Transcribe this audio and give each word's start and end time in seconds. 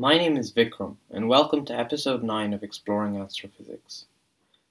My 0.00 0.16
name 0.16 0.38
is 0.38 0.50
Vikram, 0.50 0.96
and 1.10 1.28
welcome 1.28 1.66
to 1.66 1.78
episode 1.78 2.22
9 2.22 2.54
of 2.54 2.62
Exploring 2.62 3.20
Astrophysics. 3.20 4.06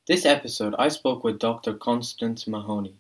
This 0.08 0.26
episode, 0.26 0.74
I 0.80 0.88
spoke 0.88 1.24
with 1.24 1.38
Dr. 1.38 1.76
Constance 1.76 2.48
Mahoney, 2.48 2.96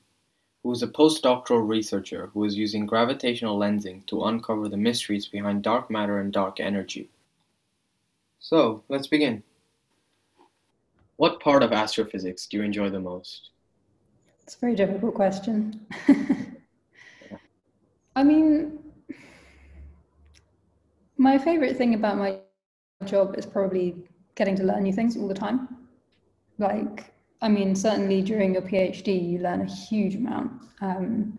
who 0.62 0.72
is 0.72 0.84
a 0.84 0.88
postdoctoral 0.88 1.68
researcher 1.68 2.28
who 2.28 2.46
is 2.46 2.56
using 2.56 2.86
gravitational 2.86 3.58
lensing 3.58 4.06
to 4.06 4.26
uncover 4.26 4.70
the 4.70 4.78
mysteries 4.78 5.28
behind 5.28 5.64
dark 5.64 5.90
matter 5.90 6.20
and 6.20 6.32
dark 6.32 6.60
energy. 6.60 7.10
So, 8.40 8.84
let's 8.90 9.08
begin. 9.08 9.42
What 11.16 11.40
part 11.40 11.64
of 11.64 11.74
astrophysics 11.74 12.46
do 12.46 12.58
you 12.58 12.64
enjoy 12.64 12.92
the 12.92 13.00
most? 13.00 13.50
It's 14.44 14.54
a 14.54 14.60
very 14.60 14.76
difficult 14.76 15.16
question. 15.16 15.84
I 18.16 18.24
mean, 18.24 18.79
my 21.20 21.38
favorite 21.38 21.76
thing 21.78 21.94
about 21.94 22.18
my 22.18 22.40
job 23.06 23.38
is 23.38 23.46
probably 23.46 24.08
getting 24.36 24.56
to 24.56 24.64
learn 24.64 24.84
new 24.84 24.94
things 24.94 25.18
all 25.18 25.28
the 25.28 25.34
time. 25.34 25.68
Like, 26.58 27.14
I 27.42 27.50
mean, 27.50 27.76
certainly 27.76 28.22
during 28.22 28.54
your 28.54 28.62
PhD, 28.62 29.30
you 29.30 29.40
learn 29.40 29.62
a 29.62 29.66
huge 29.66 30.16
amount. 30.16 30.54
Um, 30.80 31.38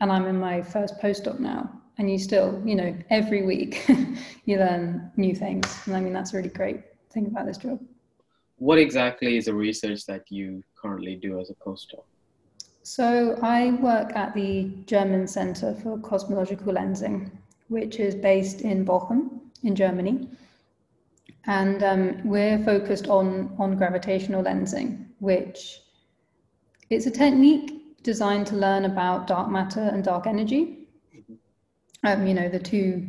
and 0.00 0.12
I'm 0.12 0.26
in 0.26 0.38
my 0.38 0.62
first 0.62 1.00
postdoc 1.00 1.40
now, 1.40 1.68
and 1.98 2.08
you 2.08 2.18
still, 2.18 2.62
you 2.64 2.76
know, 2.76 2.96
every 3.10 3.42
week 3.44 3.84
you 4.44 4.58
learn 4.58 5.10
new 5.16 5.34
things. 5.34 5.66
And 5.86 5.96
I 5.96 6.00
mean, 6.00 6.12
that's 6.12 6.32
a 6.32 6.36
really 6.36 6.50
great 6.50 6.82
thing 7.10 7.26
about 7.26 7.46
this 7.46 7.58
job. 7.58 7.80
What 8.58 8.78
exactly 8.78 9.36
is 9.36 9.46
the 9.46 9.54
research 9.54 10.06
that 10.06 10.30
you 10.30 10.62
currently 10.80 11.16
do 11.16 11.40
as 11.40 11.50
a 11.50 11.54
postdoc? 11.54 12.04
So, 12.84 13.36
I 13.42 13.72
work 13.72 14.14
at 14.14 14.34
the 14.34 14.70
German 14.86 15.26
Center 15.26 15.74
for 15.74 15.98
Cosmological 15.98 16.72
Lensing, 16.72 17.30
which 17.68 17.98
is 17.98 18.14
based 18.14 18.60
in 18.60 18.84
Bochum 18.84 19.40
in 19.62 19.74
Germany. 19.74 20.28
And 21.46 21.82
um, 21.82 22.20
we're 22.24 22.62
focused 22.64 23.08
on, 23.08 23.54
on 23.58 23.76
gravitational 23.76 24.42
lensing, 24.42 25.06
which 25.20 25.80
it's 26.90 27.06
a 27.06 27.10
technique 27.10 28.02
designed 28.02 28.46
to 28.48 28.56
learn 28.56 28.84
about 28.84 29.26
dark 29.26 29.50
matter 29.50 29.80
and 29.80 30.02
dark 30.02 30.26
energy. 30.26 30.88
Um, 32.04 32.26
you 32.26 32.34
know, 32.34 32.48
the 32.48 32.58
two 32.58 33.08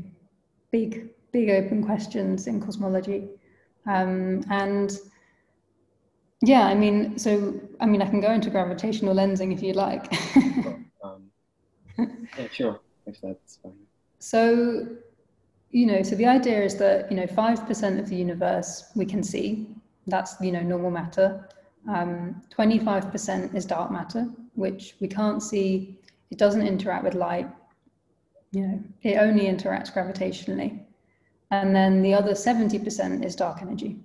big, 0.71 1.09
big 1.31 1.49
open 1.49 1.83
questions 1.83 2.47
in 2.47 2.61
cosmology. 2.61 3.29
Um, 3.85 4.43
and 4.49 4.97
yeah, 6.41 6.65
I 6.67 6.75
mean, 6.75 7.17
so, 7.17 7.59
I 7.79 7.85
mean, 7.85 8.01
I 8.01 8.09
can 8.09 8.21
go 8.21 8.31
into 8.31 8.49
gravitational 8.49 9.15
lensing 9.15 9.53
if 9.53 9.61
you'd 9.61 9.75
like. 9.75 10.11
um, 11.03 11.31
yeah, 11.97 12.47
sure, 12.51 12.79
if 13.05 13.19
that's 13.21 13.57
fine. 13.57 13.86
So, 14.19 14.87
you 15.71 15.85
know, 15.85 16.01
so 16.01 16.15
the 16.15 16.25
idea 16.25 16.63
is 16.63 16.75
that, 16.77 17.11
you 17.11 17.17
know, 17.17 17.25
5% 17.25 17.99
of 17.99 18.09
the 18.09 18.15
universe 18.15 18.91
we 18.95 19.05
can 19.05 19.23
see, 19.23 19.67
that's, 20.07 20.35
you 20.41 20.51
know, 20.51 20.61
normal 20.61 20.91
matter. 20.91 21.47
Um, 21.87 22.41
25% 22.57 23.55
is 23.55 23.65
dark 23.65 23.91
matter, 23.91 24.27
which 24.55 24.95
we 24.99 25.07
can't 25.07 25.41
see. 25.41 25.99
It 26.31 26.37
doesn't 26.37 26.65
interact 26.65 27.03
with 27.03 27.13
light. 27.13 27.49
You 28.51 28.67
know, 28.67 28.83
it 29.03 29.17
only 29.17 29.45
interacts 29.45 29.93
gravitationally. 29.93 30.81
And 31.51 31.75
then 31.75 32.01
the 32.01 32.13
other 32.13 32.31
70% 32.31 33.23
is 33.23 33.35
dark 33.35 33.61
energy, 33.61 33.99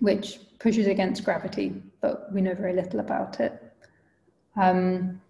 which 0.00 0.40
pushes 0.58 0.86
against 0.86 1.24
gravity, 1.24 1.82
but 2.00 2.32
we 2.32 2.40
know 2.40 2.54
very 2.54 2.72
little 2.72 3.00
about 3.00 3.40
it. 3.40 3.62
Um, 4.56 5.20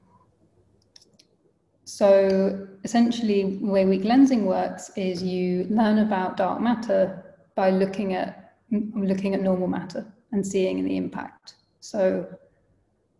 so 1.86 2.66
essentially, 2.82 3.58
the 3.58 3.66
way 3.66 3.84
weak 3.84 4.02
lensing 4.02 4.42
works 4.42 4.90
is 4.96 5.22
you 5.22 5.68
learn 5.70 5.98
about 5.98 6.36
dark 6.36 6.60
matter 6.60 7.36
by 7.54 7.70
looking 7.70 8.12
at 8.12 8.54
looking 8.72 9.34
at 9.34 9.40
normal 9.40 9.68
matter 9.68 10.04
and 10.32 10.44
seeing 10.44 10.84
the 10.84 10.96
impact. 10.96 11.54
So, 11.78 12.26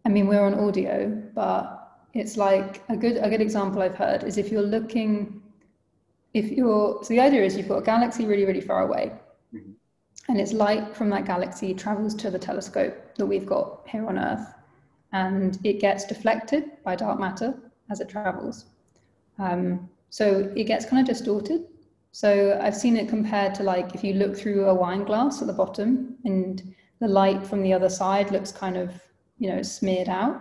I 0.05 0.09
mean, 0.09 0.27
we're 0.27 0.45
on 0.45 0.55
audio, 0.55 1.11
but 1.33 2.09
it's 2.13 2.37
like 2.37 2.83
a 2.89 2.97
good 2.97 3.19
a 3.19 3.31
good 3.31 3.41
example 3.41 3.83
I've 3.83 3.95
heard 3.95 4.25
is 4.25 4.37
if 4.37 4.51
you're 4.51 4.63
looking, 4.63 5.41
if 6.35 6.51
you're 6.51 6.99
so 7.05 7.15
the 7.15 7.21
idea 7.21 7.45
is 7.45 7.57
you've 7.57 7.69
got 7.69 7.79
a 7.79 7.87
galaxy 7.95 8.27
really 8.27 8.47
really 8.47 8.61
far 8.61 8.83
away, 8.83 9.13
mm-hmm. 9.55 9.71
and 10.29 10.41
it's 10.41 10.53
light 10.53 10.97
from 10.97 11.09
that 11.11 11.25
galaxy 11.25 11.73
travels 11.73 12.17
to 12.17 12.33
the 12.33 12.39
telescope 12.39 13.15
that 13.15 13.27
we've 13.27 13.47
got 13.47 13.87
here 13.87 14.09
on 14.09 14.19
Earth, 14.19 14.55
and 15.13 15.57
it 15.63 15.79
gets 15.79 16.05
deflected 16.05 16.65
by 16.83 16.97
dark 16.97 17.21
matter 17.21 17.55
as 17.91 18.01
it 18.01 18.09
travels. 18.09 18.67
Um, 19.39 19.89
so 20.11 20.53
it 20.57 20.65
gets 20.65 20.87
kind 20.87 21.01
of 21.01 21.07
distorted. 21.07 21.67
So 22.13 22.59
I've 22.63 22.77
seen 22.77 22.97
it 22.97 23.09
compared 23.09 23.55
to 23.57 23.63
like 23.63 23.95
if 23.95 24.03
you 24.03 24.15
look 24.15 24.37
through 24.37 24.67
a 24.67 24.75
wine 24.75 25.05
glass 25.05 25.41
at 25.41 25.47
the 25.47 25.53
bottom 25.53 26.17
and 26.25 26.75
the 27.01 27.09
light 27.09 27.47
from 27.47 27.63
the 27.63 27.73
other 27.73 27.91
side 27.91 28.31
looks 28.31 28.51
kind 28.51 28.77
of, 28.77 28.91
you 29.39 29.51
know, 29.51 29.63
smeared 29.63 30.09
out. 30.09 30.41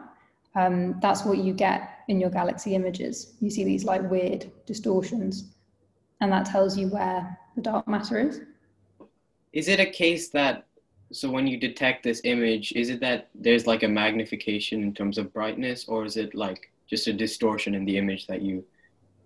Um, 0.56 0.98
that's 1.02 1.26
what 1.26 1.40
you 1.40 1.54
get 1.54 1.90
in 2.08 2.20
your 2.20 2.30
galaxy 2.30 2.76
images. 2.76 3.34
You 3.42 3.50
see 3.50 3.66
these 3.66 3.84
like 3.84 4.10
weird 4.10 4.50
distortions, 4.66 5.54
and 6.22 6.32
that 6.32 6.46
tells 6.46 6.78
you 6.78 6.88
where 6.88 7.38
the 7.56 7.62
dark 7.62 7.88
matter 7.90 8.20
is. 8.20 8.42
Is 9.52 9.68
it 9.68 9.82
a 9.82 9.86
case 9.86 10.30
that 10.30 10.66
so 11.12 11.30
when 11.30 11.46
you 11.46 11.58
detect 11.58 12.04
this 12.04 12.22
image, 12.24 12.72
is 12.74 12.90
it 12.90 13.00
that 13.02 13.30
there's 13.36 13.68
like 13.68 13.84
a 13.84 13.88
magnification 13.88 14.82
in 14.82 14.94
terms 14.94 15.18
of 15.18 15.34
brightness, 15.34 15.88
or 15.88 16.06
is 16.06 16.18
it 16.18 16.34
like 16.34 16.72
just 16.88 17.08
a 17.08 17.14
distortion 17.14 17.76
in 17.76 17.86
the 17.86 17.98
image 17.98 18.28
that 18.28 18.42
you 18.42 18.64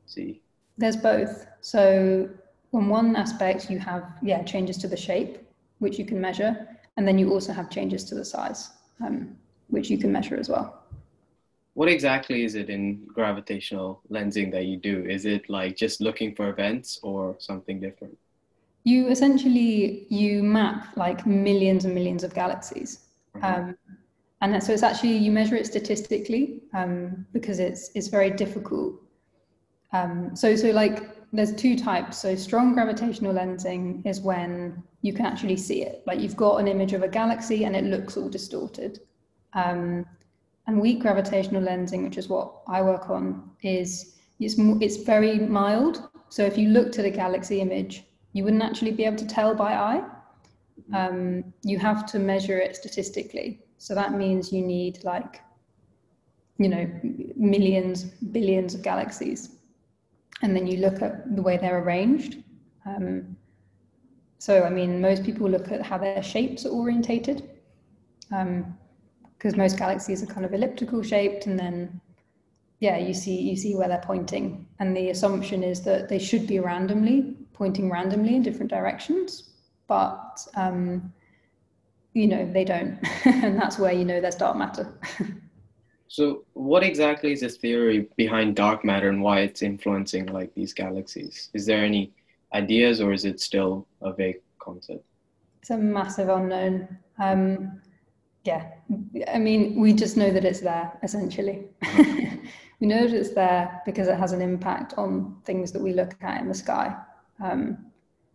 see? 0.05 0.41
There's 0.77 0.97
both. 0.97 1.45
So 1.61 2.29
on 2.73 2.89
one 2.89 3.15
aspect, 3.15 3.69
you 3.69 3.79
have 3.79 4.03
yeah 4.21 4.43
changes 4.43 4.77
to 4.77 4.87
the 4.87 4.97
shape, 4.97 5.39
which 5.79 5.99
you 5.99 6.05
can 6.05 6.19
measure, 6.21 6.67
and 6.97 7.07
then 7.07 7.17
you 7.17 7.31
also 7.31 7.53
have 7.53 7.69
changes 7.69 8.03
to 8.05 8.15
the 8.15 8.25
size, 8.25 8.71
um, 9.05 9.35
which 9.67 9.89
you 9.89 9.97
can 9.97 10.11
measure 10.11 10.37
as 10.37 10.49
well. 10.49 10.83
What 11.73 11.89
exactly 11.89 12.43
is 12.43 12.55
it 12.55 12.69
in 12.69 13.05
gravitational 13.05 14.01
lensing 14.11 14.51
that 14.51 14.65
you 14.65 14.77
do? 14.77 15.05
Is 15.05 15.25
it 15.25 15.49
like 15.49 15.77
just 15.77 16.01
looking 16.01 16.35
for 16.35 16.49
events 16.49 16.99
or 17.03 17.35
something 17.39 17.79
different? 17.79 18.17
You 18.83 19.07
essentially 19.07 20.05
you 20.09 20.43
map 20.43 20.97
like 20.97 21.25
millions 21.25 21.85
and 21.85 21.93
millions 21.93 22.23
of 22.23 22.33
galaxies. 22.33 23.05
Mm-hmm. 23.35 23.45
Um, 23.45 23.77
and 24.41 24.63
so 24.63 24.71
it's 24.71 24.83
actually 24.83 25.17
you 25.17 25.31
measure 25.31 25.55
it 25.55 25.65
statistically 25.65 26.61
um, 26.73 27.25
because 27.33 27.59
it's 27.59 27.91
it's 27.95 28.07
very 28.07 28.29
difficult. 28.29 29.01
Um, 29.91 30.35
so 30.35 30.55
so 30.55 30.71
like 30.71 31.09
there's 31.33 31.53
two 31.53 31.77
types. 31.77 32.17
So 32.17 32.35
strong 32.35 32.73
gravitational 32.73 33.33
lensing 33.33 34.05
is 34.05 34.21
when 34.21 34.81
you 35.01 35.13
can 35.13 35.25
actually 35.25 35.57
see 35.57 35.83
it, 35.83 36.03
like 36.07 36.19
you've 36.19 36.35
got 36.35 36.57
an 36.57 36.67
image 36.67 36.93
of 36.93 37.03
a 37.03 37.07
galaxy 37.07 37.65
and 37.65 37.75
it 37.75 37.83
looks 37.83 38.17
all 38.17 38.29
distorted. 38.29 38.99
Um, 39.53 40.05
and 40.67 40.79
weak 40.79 40.99
gravitational 40.99 41.61
lensing, 41.61 42.03
which 42.03 42.17
is 42.17 42.29
what 42.29 42.61
I 42.67 42.81
work 42.81 43.09
on, 43.09 43.49
is 43.61 44.15
it's 44.39 44.55
it's 44.57 44.97
very 44.97 45.39
mild. 45.39 46.09
So 46.29 46.43
if 46.45 46.57
you 46.57 46.69
looked 46.69 46.99
at 46.99 47.05
a 47.05 47.09
galaxy 47.09 47.59
image, 47.59 48.03
you 48.33 48.43
wouldn't 48.43 48.63
actually 48.63 48.91
be 48.91 49.03
able 49.03 49.17
to 49.17 49.27
tell 49.27 49.55
by 49.55 49.73
eye. 49.73 50.03
Um, 50.93 51.53
you 51.63 51.77
have 51.79 52.05
to 52.11 52.19
measure 52.19 52.57
it 52.57 52.75
statistically. 52.75 53.59
So 53.79 53.95
that 53.95 54.13
means 54.13 54.53
you 54.53 54.61
need 54.61 55.03
like, 55.03 55.41
you 56.57 56.69
know, 56.69 56.87
millions, 57.35 58.03
billions 58.03 58.75
of 58.75 58.83
galaxies. 58.83 59.55
And 60.41 60.55
then 60.55 60.67
you 60.67 60.77
look 60.77 61.01
at 61.01 61.35
the 61.35 61.41
way 61.41 61.57
they're 61.57 61.79
arranged. 61.79 62.43
Um, 62.85 63.35
so, 64.37 64.63
I 64.63 64.69
mean, 64.69 65.01
most 65.01 65.23
people 65.23 65.49
look 65.49 65.71
at 65.71 65.81
how 65.81 65.97
their 65.97 66.21
shapes 66.21 66.65
are 66.65 66.69
orientated, 66.69 67.49
because 68.29 69.53
um, 69.53 69.57
most 69.57 69.77
galaxies 69.77 70.23
are 70.23 70.27
kind 70.27 70.45
of 70.45 70.53
elliptical 70.53 71.03
shaped, 71.03 71.45
and 71.45 71.59
then, 71.59 71.99
yeah, 72.79 72.97
you 72.97 73.13
see 73.13 73.37
you 73.41 73.57
see 73.57 73.75
where 73.75 73.89
they're 73.89 73.99
pointing, 73.99 74.65
and 74.79 74.95
the 74.95 75.09
assumption 75.09 75.61
is 75.61 75.81
that 75.81 76.07
they 76.07 76.19
should 76.19 76.47
be 76.47 76.59
randomly 76.59 77.35
pointing 77.53 77.91
randomly 77.91 78.35
in 78.37 78.41
different 78.41 78.71
directions, 78.71 79.49
but 79.87 80.39
um, 80.55 81.11
you 82.13 82.27
know 82.27 82.51
they 82.51 82.65
don't. 82.65 82.99
And 83.25 83.59
that's 83.59 83.79
where 83.79 83.93
you 83.93 84.05
know 84.05 84.19
there's 84.21 84.35
dark 84.35 84.57
matter. 84.57 84.93
So 86.11 86.43
what 86.53 86.81
exactly 86.81 87.31
is 87.31 87.41
the 87.41 87.49
theory 87.49 88.09
behind 88.17 88.55
dark 88.55 88.83
matter 88.83 89.09
and 89.09 89.21
why 89.21 89.41
it's 89.41 89.61
influencing 89.61 90.25
like 90.25 90.51
these 90.55 90.73
galaxies? 90.73 91.51
Is 91.53 91.67
there 91.67 91.85
any 91.85 92.11
ideas 92.51 92.99
or 92.99 93.13
is 93.13 93.25
it 93.25 93.39
still 93.39 93.87
a 94.01 94.11
vague 94.11 94.41
concept? 94.57 95.05
It's 95.61 95.69
a 95.69 95.77
massive 95.77 96.29
unknown. 96.29 96.97
Um, 97.19 97.79
yeah. 98.43 98.71
I 99.31 99.37
mean 99.37 99.79
we 99.79 99.93
just 99.93 100.17
know 100.17 100.31
that 100.31 100.45
it's 100.45 100.61
there 100.61 100.91
essentially. 101.03 101.65
Uh-huh. 101.83 102.37
we 102.79 102.87
know 102.87 103.07
that 103.07 103.15
it's 103.15 103.35
there 103.35 103.79
because 103.85 104.07
it 104.07 104.17
has 104.17 104.31
an 104.31 104.41
impact 104.41 104.95
on 104.97 105.37
things 105.45 105.71
that 105.73 105.81
we 105.81 105.93
look 105.93 106.15
at 106.21 106.41
in 106.41 106.47
the 106.47 106.55
sky. 106.55 106.95
Um, 107.39 107.77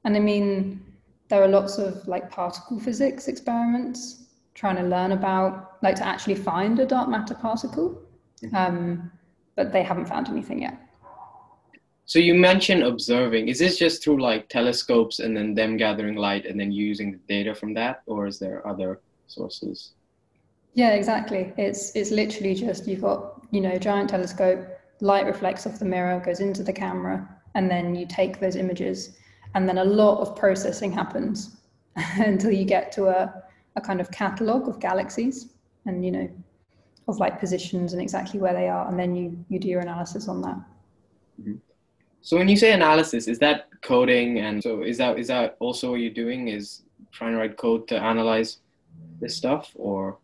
and 0.04 0.16
i 0.16 0.20
mean 0.20 0.83
there 1.28 1.42
are 1.42 1.48
lots 1.48 1.78
of 1.78 2.06
like 2.06 2.30
particle 2.30 2.78
physics 2.78 3.28
experiments 3.28 4.26
trying 4.54 4.76
to 4.76 4.82
learn 4.82 5.12
about 5.12 5.78
like 5.82 5.96
to 5.96 6.06
actually 6.06 6.34
find 6.34 6.78
a 6.78 6.86
dark 6.86 7.08
matter 7.08 7.34
particle 7.34 8.00
mm-hmm. 8.42 8.54
um, 8.54 9.10
but 9.56 9.72
they 9.72 9.82
haven't 9.82 10.06
found 10.06 10.28
anything 10.28 10.62
yet 10.62 10.78
So 12.06 12.18
you 12.18 12.34
mentioned 12.34 12.82
observing. 12.82 13.48
Is 13.48 13.58
this 13.58 13.78
just 13.78 14.02
through 14.02 14.20
like 14.20 14.48
telescopes 14.48 15.20
and 15.20 15.34
then 15.36 15.54
them 15.54 15.76
gathering 15.76 16.16
light 16.16 16.44
and 16.44 16.60
then 16.60 16.70
using 16.70 17.12
the 17.12 17.18
data 17.28 17.54
from 17.54 17.72
that, 17.74 18.02
or 18.06 18.26
is 18.26 18.38
there 18.38 18.66
other 18.66 19.00
sources? 19.26 19.92
Yeah, 20.74 20.90
exactly. 20.90 21.52
It's 21.56 21.94
it's 21.94 22.10
literally 22.10 22.54
just 22.54 22.86
you've 22.86 23.00
got 23.00 23.46
you 23.50 23.60
know 23.60 23.78
giant 23.78 24.10
telescope, 24.10 24.66
light 25.00 25.24
reflects 25.24 25.66
off 25.66 25.78
the 25.78 25.84
mirror, 25.84 26.20
goes 26.20 26.40
into 26.40 26.62
the 26.62 26.72
camera, 26.72 27.26
and 27.54 27.70
then 27.70 27.94
you 27.94 28.06
take 28.06 28.38
those 28.38 28.56
images, 28.56 29.16
and 29.54 29.68
then 29.68 29.78
a 29.78 29.84
lot 29.84 30.20
of 30.20 30.36
processing 30.36 30.92
happens 30.92 31.56
until 31.96 32.50
you 32.50 32.64
get 32.64 32.92
to 32.92 33.06
a 33.06 33.42
a 33.76 33.80
kind 33.80 34.00
of 34.00 34.10
catalog 34.10 34.68
of 34.68 34.78
galaxies, 34.78 35.48
and 35.86 36.04
you 36.04 36.10
know 36.10 36.28
of 37.06 37.18
like 37.18 37.38
positions 37.38 37.92
and 37.92 38.00
exactly 38.00 38.40
where 38.40 38.54
they 38.54 38.68
are, 38.68 38.88
and 38.88 38.98
then 38.98 39.14
you 39.14 39.44
you 39.48 39.58
do 39.58 39.68
your 39.68 39.80
analysis 39.80 40.28
on 40.28 40.40
that. 40.42 40.58
Mm-hmm. 41.40 41.56
So 42.22 42.38
when 42.38 42.48
you 42.48 42.56
say 42.56 42.72
analysis, 42.72 43.28
is 43.28 43.38
that 43.40 43.68
coding? 43.82 44.38
And 44.38 44.62
so 44.62 44.82
is 44.82 44.96
that 44.98 45.18
is 45.18 45.28
that 45.28 45.56
also 45.60 45.90
what 45.90 46.00
you're 46.00 46.10
doing? 46.10 46.48
Is 46.48 46.82
trying 47.12 47.32
to 47.32 47.38
write 47.38 47.56
code 47.56 47.86
to 47.88 47.96
analyze 47.96 48.58
this 49.20 49.36
stuff, 49.36 49.72
or? 49.74 50.18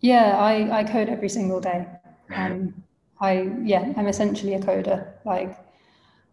Yeah, 0.00 0.36
I, 0.36 0.80
I 0.80 0.84
code 0.84 1.08
every 1.08 1.30
single 1.30 1.60
day. 1.60 1.86
Um, 2.34 2.74
I 3.20 3.50
yeah, 3.64 3.92
I'm 3.96 4.06
essentially 4.06 4.54
a 4.54 4.60
coder. 4.60 5.08
Like 5.24 5.58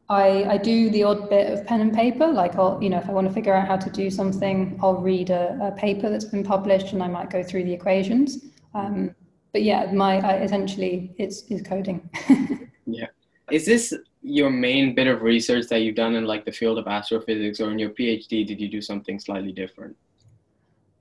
I 0.09 0.43
I 0.43 0.57
do 0.57 0.89
the 0.89 1.03
odd 1.03 1.29
bit 1.29 1.51
of 1.51 1.65
pen 1.65 1.81
and 1.81 1.93
paper. 1.93 2.27
Like 2.27 2.55
I'll 2.55 2.81
you 2.81 2.89
know 2.89 2.97
if 2.97 3.09
I 3.09 3.13
want 3.13 3.27
to 3.27 3.33
figure 3.33 3.53
out 3.53 3.67
how 3.67 3.77
to 3.77 3.89
do 3.89 4.09
something, 4.09 4.79
I'll 4.81 4.97
read 4.97 5.29
a, 5.29 5.57
a 5.61 5.71
paper 5.71 6.09
that's 6.09 6.25
been 6.25 6.43
published 6.43 6.93
and 6.93 7.01
I 7.01 7.07
might 7.07 7.29
go 7.29 7.43
through 7.43 7.63
the 7.63 7.73
equations. 7.73 8.45
Um, 8.73 9.15
but 9.53 9.63
yeah, 9.63 9.91
my 9.91 10.17
I, 10.19 10.37
essentially 10.41 11.15
it's 11.17 11.43
is 11.43 11.61
coding. 11.61 12.09
yeah, 12.85 13.07
is 13.51 13.65
this 13.65 13.93
your 14.21 14.49
main 14.49 14.95
bit 14.95 15.07
of 15.07 15.21
research 15.21 15.67
that 15.67 15.81
you've 15.81 15.95
done 15.95 16.15
in 16.15 16.25
like 16.25 16.45
the 16.45 16.51
field 16.51 16.77
of 16.79 16.87
astrophysics, 16.87 17.59
or 17.59 17.71
in 17.71 17.79
your 17.79 17.91
PhD, 17.91 18.45
did 18.45 18.59
you 18.59 18.69
do 18.69 18.81
something 18.81 19.19
slightly 19.19 19.51
different? 19.51 19.95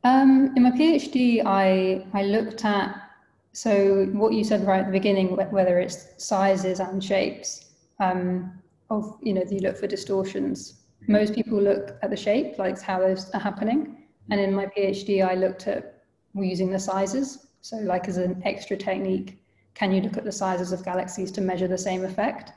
Um, 0.04 0.52
in 0.56 0.62
my 0.62 0.70
PhD, 0.70 1.43
I 1.44 2.06
I 2.12 2.25
looked 2.25 2.64
at 2.64 3.10
so 3.52 4.06
what 4.12 4.32
you 4.32 4.44
said 4.44 4.66
right 4.66 4.81
at 4.81 4.87
the 4.87 4.93
beginning, 4.93 5.37
whether 5.37 5.78
it's 5.78 6.08
sizes 6.16 6.81
and 6.81 7.02
shapes 7.02 7.66
um, 8.00 8.62
of 8.92 9.18
you 9.22 9.32
know 9.34 9.42
you 9.50 9.60
look 9.60 9.76
for 9.76 9.86
distortions. 9.86 10.82
Most 11.08 11.34
people 11.34 11.60
look 11.60 11.96
at 12.02 12.10
the 12.10 12.16
shape, 12.16 12.58
like 12.58 12.80
how 12.80 13.00
those 13.00 13.28
are 13.30 13.40
happening. 13.40 14.06
And 14.30 14.40
in 14.40 14.54
my 14.54 14.66
PhD, 14.66 15.26
I 15.26 15.34
looked 15.34 15.66
at 15.66 16.04
using 16.34 16.70
the 16.70 16.78
sizes. 16.78 17.46
So 17.60 17.76
like 17.76 18.06
as 18.06 18.18
an 18.18 18.40
extra 18.44 18.76
technique, 18.76 19.42
can 19.74 19.90
you 19.92 20.00
look 20.00 20.16
at 20.16 20.24
the 20.24 20.32
sizes 20.32 20.72
of 20.72 20.84
galaxies 20.84 21.32
to 21.32 21.40
measure 21.40 21.66
the 21.66 21.78
same 21.78 22.04
effect? 22.04 22.52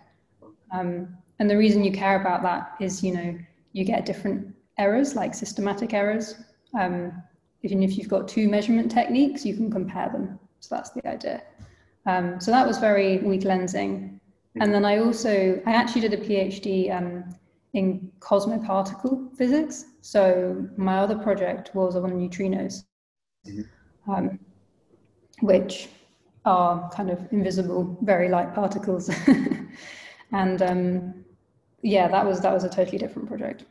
Um, 0.71 1.17
and 1.39 1.49
the 1.49 1.57
reason 1.57 1.83
you 1.83 1.91
care 1.91 2.21
about 2.21 2.43
that 2.43 2.75
is, 2.79 3.03
you 3.03 3.13
know, 3.13 3.37
you 3.73 3.83
get 3.83 4.05
different 4.05 4.55
errors, 4.77 5.15
like 5.15 5.33
systematic 5.33 5.93
errors. 5.93 6.35
Um, 6.79 7.11
even 7.63 7.81
if 7.81 7.97
you've 7.97 8.09
got 8.09 8.27
two 8.27 8.47
measurement 8.47 8.91
techniques, 8.91 9.45
you 9.45 9.55
can 9.55 9.71
compare 9.71 10.09
them. 10.09 10.39
So 10.59 10.75
that's 10.75 10.91
the 10.91 11.07
idea. 11.07 11.41
Um, 12.05 12.39
so 12.39 12.51
that 12.51 12.67
was 12.67 12.77
very 12.77 13.17
weak 13.19 13.41
lensing. 13.41 14.14
And 14.59 14.73
then 14.73 14.85
I 14.85 14.99
also, 14.99 15.61
I 15.65 15.71
actually 15.71 16.01
did 16.01 16.13
a 16.13 16.17
PhD 16.17 16.95
um, 16.95 17.35
in 17.73 18.11
cosmoparticle 18.19 19.35
physics. 19.35 19.85
So 20.01 20.65
my 20.77 20.99
other 20.99 21.17
project 21.17 21.75
was 21.75 21.95
on 21.95 22.11
neutrinos, 22.11 22.85
mm-hmm. 23.45 24.11
um, 24.11 24.39
which 25.41 25.89
are 26.45 26.89
kind 26.91 27.09
of 27.09 27.19
invisible, 27.31 27.97
very 28.01 28.29
light 28.29 28.53
particles. 28.53 29.09
and 30.31 30.61
um, 30.61 31.25
yeah, 31.81 32.07
that 32.07 32.25
was 32.25 32.39
that 32.41 32.53
was 32.53 32.63
a 32.63 32.69
totally 32.69 32.97
different 32.97 33.27
project. 33.27 33.65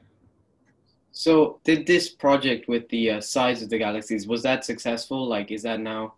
So, 1.13 1.61
did 1.63 1.87
this 1.87 2.11
project 2.11 2.69
with 2.69 2.89
the 2.89 3.13
uh, 3.13 3.21
size 3.21 3.63
of 3.63 3.71
the 3.71 3.79
galaxies 3.79 4.27
was 4.27 4.43
that 4.43 4.65
successful? 4.65 5.27
Like, 5.27 5.53
is 5.53 5.63
that 5.63 5.79
now 5.79 6.15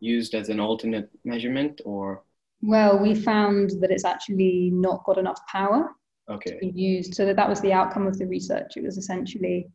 used 0.00 0.34
as 0.34 0.48
an 0.48 0.60
alternate 0.60 1.10
measurement, 1.24 1.80
or? 1.84 2.22
Well, 2.66 2.98
we 2.98 3.14
found 3.14 3.72
that 3.80 3.90
it's 3.90 4.04
actually 4.04 4.70
not 4.72 5.04
got 5.04 5.18
enough 5.18 5.38
power 5.50 5.90
okay. 6.30 6.50
to 6.50 6.58
be 6.58 6.72
used. 6.74 7.14
So 7.14 7.26
that 7.26 7.36
that 7.36 7.48
was 7.48 7.60
the 7.60 7.72
outcome 7.72 8.06
of 8.06 8.18
the 8.18 8.26
research. 8.26 8.76
It 8.76 8.84
was 8.84 8.96
essentially 8.96 9.68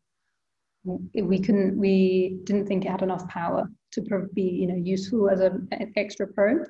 we 0.84 1.38
couldn't, 1.38 1.78
we 1.78 2.40
didn't 2.44 2.66
think 2.66 2.84
it 2.84 2.90
had 2.90 3.02
enough 3.02 3.28
power 3.28 3.68
to 3.92 4.28
be, 4.34 4.42
you 4.42 4.66
know, 4.66 4.76
useful 4.76 5.28
as 5.28 5.40
an 5.40 5.68
extra 5.96 6.26
probe. 6.26 6.66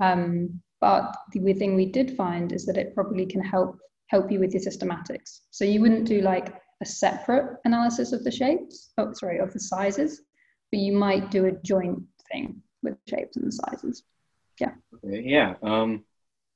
Um, 0.00 0.60
but 0.80 1.14
the 1.32 1.52
thing 1.52 1.76
we 1.76 1.86
did 1.86 2.16
find 2.16 2.52
is 2.52 2.64
that 2.66 2.78
it 2.78 2.94
probably 2.94 3.26
can 3.26 3.42
help 3.42 3.78
help 4.08 4.32
you 4.32 4.40
with 4.40 4.52
your 4.52 4.62
systematics. 4.62 5.40
So 5.50 5.64
you 5.64 5.80
wouldn't 5.80 6.08
do 6.08 6.20
like 6.20 6.54
a 6.82 6.86
separate 6.86 7.58
analysis 7.64 8.12
of 8.12 8.24
the 8.24 8.30
shapes, 8.30 8.92
oh, 8.98 9.12
sorry, 9.12 9.38
of 9.38 9.52
the 9.52 9.60
sizes, 9.60 10.22
but 10.72 10.80
you 10.80 10.92
might 10.92 11.30
do 11.30 11.46
a 11.46 11.52
joint 11.52 12.02
thing 12.32 12.60
with 12.82 12.96
shapes 13.08 13.36
and 13.36 13.54
sizes. 13.54 14.02
Yeah. 14.60 14.72
Okay, 14.94 15.22
yeah. 15.24 15.54
Um, 15.62 16.04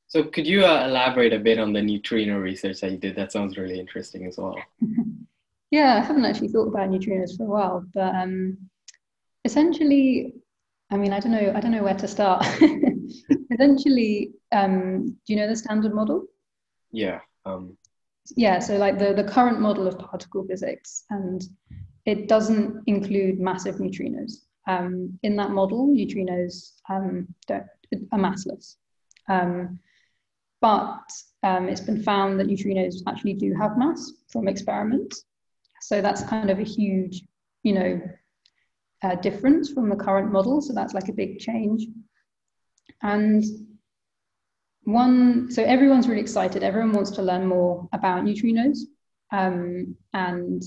so 0.06 0.24
could 0.24 0.46
you 0.46 0.64
uh, 0.64 0.86
elaborate 0.86 1.32
a 1.32 1.38
bit 1.38 1.58
on 1.58 1.72
the 1.72 1.82
neutrino 1.82 2.38
research 2.38 2.80
that 2.80 2.92
you 2.92 2.98
did? 2.98 3.16
That 3.16 3.32
sounds 3.32 3.56
really 3.56 3.80
interesting 3.80 4.26
as 4.26 4.36
well. 4.38 4.56
yeah, 5.70 5.96
I 5.96 6.00
haven't 6.00 6.24
actually 6.24 6.48
thought 6.48 6.68
about 6.68 6.90
neutrinos 6.90 7.36
for 7.36 7.44
a 7.44 7.50
while, 7.50 7.84
but 7.92 8.14
um, 8.14 8.58
essentially, 9.44 10.34
I 10.90 10.96
mean, 10.96 11.12
I 11.12 11.20
don't 11.20 11.32
know, 11.32 11.52
I 11.54 11.60
don't 11.60 11.72
know 11.72 11.82
where 11.82 11.94
to 11.94 12.06
start. 12.06 12.46
essentially, 13.50 14.32
um, 14.52 15.06
do 15.26 15.32
you 15.32 15.36
know 15.36 15.48
the 15.48 15.56
standard 15.56 15.94
model? 15.94 16.26
Yeah. 16.92 17.20
Um, 17.44 17.76
yeah, 18.36 18.58
so 18.58 18.76
like 18.76 18.98
the, 18.98 19.14
the 19.14 19.24
current 19.24 19.60
model 19.60 19.86
of 19.86 19.98
particle 19.98 20.46
physics, 20.46 21.04
and 21.10 21.42
it 22.06 22.28
doesn't 22.28 22.82
include 22.86 23.40
massive 23.40 23.76
neutrinos. 23.76 24.44
Um, 24.66 25.18
in 25.22 25.36
that 25.36 25.50
model, 25.50 25.86
neutrinos 25.86 26.72
um, 26.88 27.28
are 27.50 28.18
massless. 28.18 28.76
Um, 29.28 29.78
but 30.60 31.10
um, 31.42 31.68
it's 31.68 31.82
been 31.82 32.02
found 32.02 32.40
that 32.40 32.46
neutrinos 32.46 33.02
actually 33.06 33.34
do 33.34 33.54
have 33.54 33.76
mass 33.76 34.12
from 34.28 34.48
experiments. 34.48 35.24
So 35.82 36.00
that's 36.00 36.22
kind 36.22 36.50
of 36.50 36.58
a 36.58 36.64
huge, 36.64 37.22
you 37.62 37.74
know, 37.74 38.00
uh, 39.02 39.16
difference 39.16 39.70
from 39.70 39.90
the 39.90 39.96
current 39.96 40.32
model. 40.32 40.62
So 40.62 40.72
that's 40.72 40.94
like 40.94 41.08
a 41.08 41.12
big 41.12 41.38
change. 41.38 41.86
And 43.02 43.44
one, 44.84 45.50
so 45.50 45.62
everyone's 45.62 46.08
really 46.08 46.22
excited. 46.22 46.62
Everyone 46.62 46.92
wants 46.92 47.10
to 47.12 47.22
learn 47.22 47.46
more 47.46 47.86
about 47.92 48.24
neutrinos. 48.24 48.78
Um, 49.30 49.96
and 50.14 50.62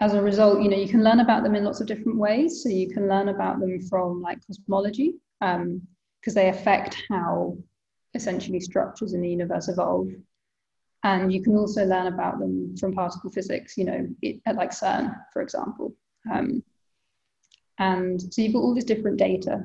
as 0.00 0.14
a 0.14 0.22
result, 0.22 0.62
you 0.62 0.70
know, 0.70 0.76
you 0.76 0.88
can 0.88 1.02
learn 1.02 1.20
about 1.20 1.42
them 1.42 1.54
in 1.54 1.64
lots 1.64 1.80
of 1.80 1.86
different 1.86 2.18
ways. 2.18 2.62
So 2.62 2.68
you 2.68 2.88
can 2.88 3.08
learn 3.08 3.28
about 3.28 3.58
them 3.60 3.80
from 3.82 4.22
like 4.22 4.44
cosmology, 4.46 5.14
because 5.40 5.56
um, 5.56 5.82
they 6.34 6.48
affect 6.48 7.02
how 7.10 7.56
essentially 8.14 8.60
structures 8.60 9.12
in 9.12 9.20
the 9.20 9.28
universe 9.28 9.68
evolve. 9.68 10.08
And 11.04 11.32
you 11.32 11.42
can 11.42 11.56
also 11.56 11.84
learn 11.84 12.08
about 12.08 12.38
them 12.38 12.76
from 12.76 12.92
particle 12.92 13.30
physics, 13.30 13.76
you 13.76 13.84
know, 13.84 14.08
it, 14.22 14.40
at 14.46 14.56
like 14.56 14.70
CERN, 14.70 15.16
for 15.32 15.42
example. 15.42 15.94
Um, 16.32 16.62
and 17.78 18.20
so 18.20 18.42
you've 18.42 18.54
got 18.54 18.60
all 18.60 18.74
this 18.74 18.84
different 18.84 19.16
data. 19.16 19.62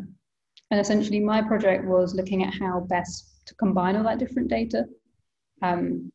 And 0.70 0.80
essentially, 0.80 1.20
my 1.20 1.42
project 1.42 1.86
was 1.86 2.16
looking 2.16 2.44
at 2.44 2.54
how 2.54 2.82
best 2.82 3.46
to 3.48 3.56
combine 3.56 3.96
all 3.96 4.04
that 4.04 4.20
different 4.20 4.48
data. 4.48 4.86
Um, 5.62 6.12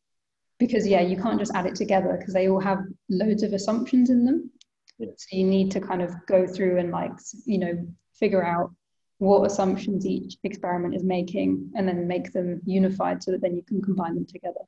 because 0.59 0.85
yeah, 0.85 1.01
you 1.01 1.17
can't 1.17 1.39
just 1.39 1.53
add 1.55 1.65
it 1.65 1.75
together 1.75 2.17
because 2.17 2.33
they 2.33 2.49
all 2.49 2.59
have 2.59 2.83
loads 3.09 3.43
of 3.43 3.53
assumptions 3.53 4.09
in 4.09 4.25
them. 4.25 4.51
Yeah. 4.97 5.07
So 5.17 5.37
you 5.37 5.45
need 5.45 5.71
to 5.71 5.79
kind 5.79 6.01
of 6.01 6.13
go 6.27 6.45
through 6.45 6.77
and 6.77 6.91
like 6.91 7.13
you 7.45 7.57
know 7.57 7.87
figure 8.13 8.45
out 8.45 8.71
what 9.17 9.45
assumptions 9.45 10.05
each 10.05 10.37
experiment 10.43 10.95
is 10.95 11.03
making 11.03 11.71
and 11.75 11.87
then 11.87 12.07
make 12.07 12.31
them 12.31 12.61
unified 12.65 13.21
so 13.21 13.31
that 13.31 13.41
then 13.41 13.55
you 13.55 13.63
can 13.63 13.81
combine 13.81 14.15
them 14.15 14.25
together. 14.25 14.61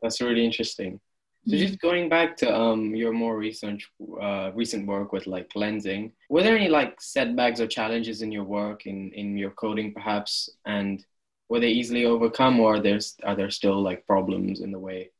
That's 0.00 0.20
really 0.20 0.44
interesting. 0.44 1.00
So 1.48 1.56
just 1.56 1.80
going 1.80 2.08
back 2.08 2.36
to 2.36 2.56
um, 2.56 2.94
your 2.94 3.12
more 3.12 3.36
recent 3.36 3.82
uh, 4.20 4.52
recent 4.54 4.86
work 4.86 5.12
with 5.12 5.26
like 5.26 5.48
lensing, 5.56 6.12
were 6.28 6.42
there 6.42 6.56
any 6.56 6.68
like 6.68 7.00
setbacks 7.00 7.60
or 7.60 7.66
challenges 7.66 8.22
in 8.22 8.30
your 8.30 8.44
work 8.44 8.86
in 8.86 9.10
in 9.12 9.36
your 9.36 9.50
coding 9.50 9.92
perhaps, 9.92 10.48
and 10.66 11.04
were 11.52 11.60
they 11.60 11.70
easily 11.70 12.04
overcome, 12.04 12.58
or 12.58 12.76
are 12.76 12.80
there 12.80 12.98
are 13.24 13.36
there 13.36 13.50
still 13.50 13.80
like 13.82 14.06
problems 14.06 14.60
in 14.60 14.72
the 14.72 14.78
way? 14.78 15.10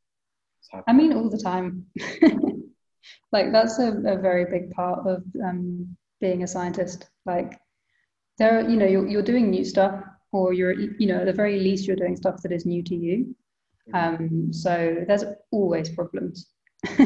I 0.88 0.92
mean, 0.92 1.12
all 1.12 1.28
the 1.28 1.38
time. 1.38 1.86
like 3.32 3.52
that's 3.52 3.78
a, 3.78 3.88
a 4.06 4.16
very 4.18 4.46
big 4.46 4.70
part 4.72 5.06
of 5.06 5.22
um, 5.44 5.96
being 6.20 6.42
a 6.42 6.48
scientist. 6.48 7.10
Like 7.26 7.60
there, 8.38 8.68
you 8.68 8.76
know, 8.76 8.86
you're 8.86 9.06
you're 9.06 9.22
doing 9.22 9.50
new 9.50 9.64
stuff, 9.64 10.02
or 10.32 10.52
you're 10.52 10.72
you 10.72 11.06
know 11.06 11.20
at 11.20 11.26
the 11.26 11.32
very 11.32 11.60
least 11.60 11.86
you're 11.86 12.02
doing 12.04 12.16
stuff 12.16 12.42
that 12.42 12.52
is 12.52 12.66
new 12.66 12.82
to 12.82 12.96
you 12.96 13.34
um, 13.94 14.52
so 14.52 15.04
there's 15.06 15.24
always 15.50 15.88
problems. 15.90 16.48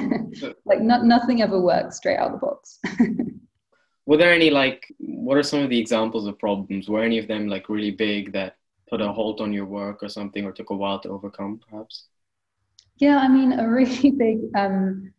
like 0.65 0.81
not, 0.81 1.05
nothing 1.05 1.43
ever 1.43 1.61
works 1.61 1.97
straight 1.97 2.17
out 2.17 2.33
of 2.33 2.41
the 2.41 2.47
box. 2.47 2.79
Were 4.07 4.17
there 4.17 4.33
any 4.33 4.51
like 4.51 4.87
what 4.99 5.37
are 5.37 5.43
some 5.43 5.63
of 5.63 5.71
the 5.71 5.79
examples 5.79 6.27
of 6.27 6.39
problems? 6.39 6.89
Were 6.89 7.03
any 7.03 7.19
of 7.19 7.27
them 7.27 7.49
like 7.49 7.69
really 7.69 7.91
big 7.91 8.33
that 8.33 8.57
put 8.89 9.01
a 9.01 9.13
halt 9.13 9.41
on 9.41 9.53
your 9.53 9.67
work 9.67 10.03
or 10.03 10.09
something, 10.09 10.45
or 10.45 10.53
took 10.53 10.71
a 10.71 10.77
while 10.77 11.01
to 11.01 11.09
overcome, 11.09 11.61
perhaps? 11.69 12.07
Yeah, 12.99 13.19
I 13.19 13.29
mean, 13.29 13.59
a 13.59 13.69
really 13.69 14.11
big 14.19 14.39
um, 14.57 15.13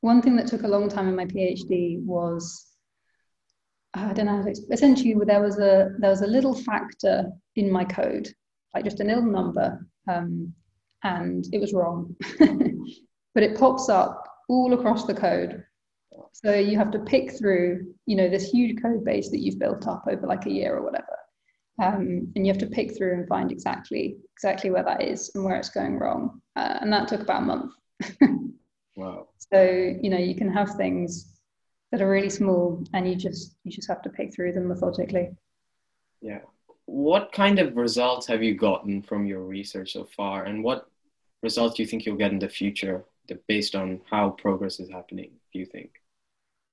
one 0.00 0.20
thing 0.20 0.36
that 0.36 0.46
took 0.46 0.62
a 0.62 0.68
long 0.68 0.88
time 0.88 1.08
in 1.08 1.16
my 1.16 1.24
PhD 1.24 2.02
was 2.04 2.74
I 3.94 4.12
don't 4.12 4.26
know. 4.26 4.44
Essentially, 4.72 5.14
there 5.24 5.40
was 5.40 5.58
a 5.58 5.90
there 5.98 6.10
was 6.10 6.22
a 6.22 6.26
little 6.26 6.54
factor 6.54 7.30
in 7.56 7.70
my 7.70 7.84
code, 7.84 8.28
like 8.74 8.84
just 8.84 9.00
a 9.00 9.04
little 9.04 9.22
number, 9.22 9.86
um, 10.08 10.52
and 11.04 11.46
it 11.52 11.60
was 11.60 11.72
wrong. 11.72 12.14
but 12.38 13.42
it 13.42 13.56
pops 13.56 13.88
up 13.88 14.22
all 14.48 14.74
across 14.74 15.06
the 15.06 15.14
code. 15.14 15.62
So 16.32 16.52
you 16.52 16.76
have 16.76 16.90
to 16.90 16.98
pick 16.98 17.38
through, 17.38 17.94
you 18.06 18.16
know, 18.16 18.28
this 18.28 18.50
huge 18.50 18.82
code 18.82 19.04
base 19.04 19.30
that 19.30 19.40
you've 19.40 19.58
built 19.58 19.86
up 19.86 20.04
over 20.10 20.26
like 20.26 20.46
a 20.46 20.50
year 20.50 20.76
or 20.76 20.82
whatever, 20.82 21.16
um, 21.82 22.32
and 22.34 22.46
you 22.46 22.52
have 22.52 22.60
to 22.60 22.66
pick 22.66 22.96
through 22.96 23.14
and 23.14 23.28
find 23.28 23.50
exactly 23.50 24.16
exactly 24.36 24.70
where 24.70 24.84
that 24.84 25.02
is 25.02 25.30
and 25.34 25.44
where 25.44 25.56
it's 25.56 25.70
going 25.70 25.98
wrong. 25.98 26.40
Uh, 26.56 26.78
and 26.80 26.92
that 26.92 27.08
took 27.08 27.20
about 27.20 27.42
a 27.42 27.46
month. 27.46 27.72
wow. 28.96 29.28
So 29.52 29.62
you 30.00 30.10
know, 30.10 30.18
you 30.18 30.34
can 30.34 30.52
have 30.52 30.70
things 30.76 31.34
that 31.94 32.02
are 32.02 32.10
really 32.10 32.28
small 32.28 32.82
and 32.92 33.08
you 33.08 33.14
just 33.14 33.54
you 33.62 33.70
just 33.70 33.86
have 33.86 34.02
to 34.02 34.10
pick 34.10 34.34
through 34.34 34.52
them 34.52 34.66
methodically 34.66 35.28
yeah 36.20 36.40
what 36.86 37.30
kind 37.30 37.60
of 37.60 37.76
results 37.76 38.26
have 38.26 38.42
you 38.42 38.52
gotten 38.52 39.00
from 39.00 39.24
your 39.24 39.42
research 39.42 39.92
so 39.92 40.04
far 40.04 40.42
and 40.42 40.64
what 40.64 40.88
results 41.44 41.76
do 41.76 41.84
you 41.84 41.86
think 41.86 42.04
you'll 42.04 42.16
get 42.16 42.32
in 42.32 42.40
the 42.40 42.48
future 42.48 43.04
based 43.46 43.76
on 43.76 44.00
how 44.10 44.30
progress 44.30 44.80
is 44.80 44.90
happening 44.90 45.30
do 45.52 45.60
you 45.60 45.66
think 45.66 45.90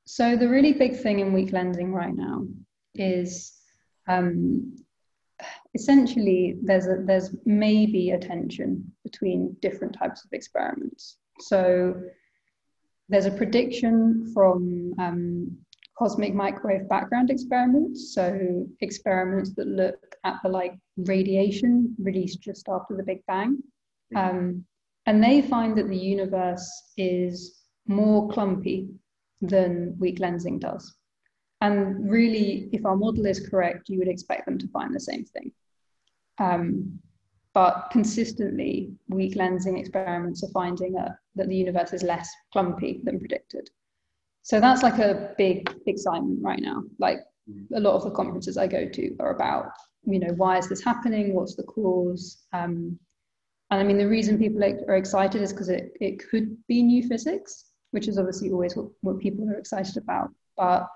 so 0.08 0.36
the 0.36 0.50
really 0.50 0.74
big 0.74 1.00
thing 1.00 1.20
in 1.20 1.34
weak 1.34 1.52
lensing 1.52 1.94
right 1.94 2.16
now 2.16 2.44
is 2.96 3.54
um, 4.08 4.76
essentially 5.74 6.58
there's 6.64 6.88
a, 6.88 6.98
there's 7.06 7.36
maybe 7.46 8.12
a 8.12 8.20
tension 8.20 8.92
between 9.04 9.56
different 9.62 9.94
types 9.98 10.26
of 10.26 10.30
experiments 10.34 11.18
so 11.40 11.94
there's 13.10 13.26
a 13.26 13.32
prediction 13.32 14.32
from 14.34 14.94
um, 14.98 15.58
cosmic 16.02 16.34
microwave 16.34 16.90
background 16.90 17.30
experiments, 17.30 18.14
so 18.16 18.66
experiments 18.80 19.54
that 19.56 19.68
look 19.68 20.16
at 20.24 20.38
the 20.42 20.50
like 20.50 20.74
radiation 20.98 21.96
released 22.00 22.42
just 22.42 22.68
after 22.70 22.96
the 22.96 23.04
Big 23.04 23.24
Bang. 23.28 23.58
Um, 24.16 24.66
and 25.06 25.24
they 25.24 25.42
find 25.42 25.78
that 25.78 25.90
the 25.90 25.98
universe 25.98 26.68
is 26.98 27.62
more 27.88 28.30
clumpy 28.30 28.88
than 29.42 29.96
weak 30.00 30.20
lensing 30.20 30.60
does. 30.60 30.96
And 31.62 32.10
really, 32.10 32.70
if 32.72 32.86
our 32.86 32.96
model 32.96 33.26
is 33.26 33.48
correct, 33.48 33.88
you 33.88 34.00
would 34.00 34.08
expect 34.08 34.46
them 34.46 34.58
to 34.58 34.68
find 34.70 34.94
the 34.94 35.00
same 35.00 35.26
thing. 35.26 35.52
Um, 36.40 37.00
but 37.54 37.90
consistently, 37.92 38.94
weak 39.10 39.36
lensing 39.36 39.80
experiments 39.80 40.44
are 40.44 40.52
finding 40.52 40.94
that, 40.94 41.18
that 41.36 41.50
the 41.50 41.56
universe 41.56 41.94
is 41.94 42.02
less 42.02 42.30
clumpy 42.52 43.02
than 43.04 43.20
predicted. 43.20 43.70
So 44.42 44.60
that's 44.60 44.82
like 44.82 44.98
a 45.00 45.36
big 45.38 45.72
excitement 45.86 46.40
right 46.42 46.62
now. 46.62 46.84
Like 46.98 47.20
a 47.76 47.80
lot 47.80 47.96
of 47.96 48.04
the 48.04 48.12
conferences 48.12 48.58
I 48.58 48.68
go 48.68 48.88
to 48.88 49.16
are 49.20 49.36
about, 49.36 49.68
you 50.06 50.20
know, 50.20 50.34
why 50.36 50.58
is 50.58 50.68
this 50.68 50.84
happening? 50.84 51.36
What's 51.36 51.56
the 51.56 51.64
cause? 51.64 52.40
Um, 52.54 52.98
and 53.70 53.80
I 53.80 53.84
mean, 53.84 53.98
the 53.98 54.08
reason 54.08 54.40
people 54.40 54.64
are 54.64 54.96
excited 54.96 55.42
is 55.42 55.54
because 55.54 55.70
it, 55.70 55.94
it 56.02 56.28
could 56.30 56.58
be 56.68 56.82
new 56.82 57.08
physics, 57.08 57.66
which 57.92 58.08
is 58.08 58.18
obviously 58.18 58.50
always 58.50 58.76
what, 58.76 58.88
what 59.02 59.20
people 59.20 59.48
are 59.50 59.58
excited 59.60 59.98
about. 59.98 60.30
But 60.58 60.88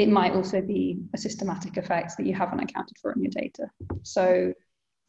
it 0.00 0.08
might 0.08 0.32
also 0.32 0.60
be 0.60 0.98
a 1.14 1.18
systematic 1.18 1.76
effect 1.76 2.16
that 2.16 2.26
you 2.26 2.34
haven't 2.34 2.60
accounted 2.60 2.96
for 3.00 3.12
in 3.12 3.22
your 3.22 3.30
data. 3.30 3.66
So 4.02 4.52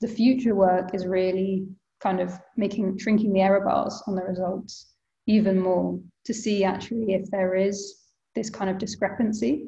the 0.02 0.08
future 0.08 0.56
work 0.56 0.94
is 0.94 1.06
really 1.06 1.68
kind 2.02 2.20
of 2.20 2.34
making 2.58 2.98
shrinking 2.98 3.32
the 3.32 3.42
error 3.42 3.62
bars 3.62 4.02
on 4.08 4.16
the 4.16 4.24
results 4.24 4.94
even 5.28 5.60
more 5.60 6.00
to 6.26 6.34
see 6.34 6.64
actually 6.64 7.14
if 7.14 7.30
there 7.30 7.56
is 7.56 8.02
this 8.36 8.50
kind 8.50 8.70
of 8.70 8.78
discrepancy. 8.78 9.68